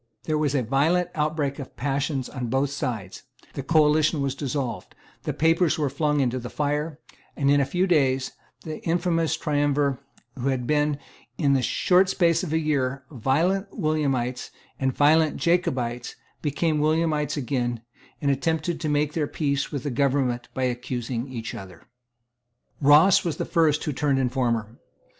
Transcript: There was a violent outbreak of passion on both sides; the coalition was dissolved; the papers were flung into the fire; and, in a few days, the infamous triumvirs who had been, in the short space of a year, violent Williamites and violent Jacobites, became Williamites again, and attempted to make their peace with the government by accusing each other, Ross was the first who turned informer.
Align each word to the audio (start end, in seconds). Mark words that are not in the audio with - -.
There 0.23 0.35
was 0.39 0.55
a 0.55 0.63
violent 0.63 1.09
outbreak 1.13 1.59
of 1.59 1.77
passion 1.77 2.23
on 2.33 2.47
both 2.47 2.71
sides; 2.71 3.21
the 3.53 3.61
coalition 3.61 4.19
was 4.23 4.33
dissolved; 4.33 4.95
the 5.25 5.31
papers 5.31 5.77
were 5.77 5.91
flung 5.91 6.21
into 6.21 6.39
the 6.39 6.49
fire; 6.49 6.99
and, 7.35 7.51
in 7.51 7.61
a 7.61 7.65
few 7.67 7.85
days, 7.85 8.31
the 8.63 8.79
infamous 8.81 9.37
triumvirs 9.37 9.99
who 10.35 10.47
had 10.47 10.65
been, 10.65 10.97
in 11.37 11.53
the 11.53 11.61
short 11.61 12.09
space 12.09 12.41
of 12.41 12.51
a 12.51 12.57
year, 12.57 13.03
violent 13.11 13.69
Williamites 13.77 14.49
and 14.79 14.91
violent 14.91 15.37
Jacobites, 15.37 16.15
became 16.41 16.79
Williamites 16.79 17.37
again, 17.37 17.83
and 18.21 18.31
attempted 18.31 18.81
to 18.81 18.89
make 18.89 19.13
their 19.13 19.27
peace 19.27 19.71
with 19.71 19.83
the 19.83 19.91
government 19.91 20.49
by 20.55 20.63
accusing 20.63 21.27
each 21.27 21.53
other, 21.53 21.83
Ross 22.81 23.23
was 23.23 23.37
the 23.37 23.45
first 23.45 23.83
who 23.83 23.93
turned 23.93 24.17
informer. 24.17 24.79